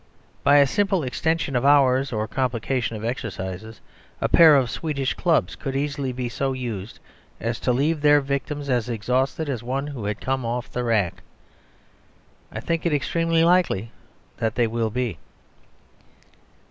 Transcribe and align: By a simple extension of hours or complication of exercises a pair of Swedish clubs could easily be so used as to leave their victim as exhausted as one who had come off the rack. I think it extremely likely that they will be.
By 0.43 0.57
a 0.57 0.65
simple 0.65 1.03
extension 1.03 1.55
of 1.55 1.63
hours 1.63 2.11
or 2.11 2.27
complication 2.27 2.95
of 2.95 3.05
exercises 3.05 3.81
a 4.19 4.27
pair 4.27 4.55
of 4.55 4.71
Swedish 4.71 5.13
clubs 5.13 5.55
could 5.55 5.75
easily 5.75 6.11
be 6.11 6.27
so 6.27 6.53
used 6.53 6.97
as 7.39 7.59
to 7.59 7.71
leave 7.71 8.01
their 8.01 8.19
victim 8.19 8.61
as 8.61 8.89
exhausted 8.89 9.47
as 9.47 9.61
one 9.61 9.85
who 9.85 10.05
had 10.05 10.19
come 10.19 10.43
off 10.43 10.71
the 10.71 10.83
rack. 10.83 11.21
I 12.51 12.59
think 12.61 12.83
it 12.87 12.95
extremely 12.95 13.43
likely 13.43 13.91
that 14.37 14.55
they 14.55 14.65
will 14.65 14.89
be. 14.89 15.19